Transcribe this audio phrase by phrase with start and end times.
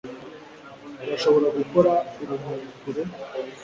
[1.03, 1.91] Urashobora gukora
[2.21, 3.03] urumuri kure?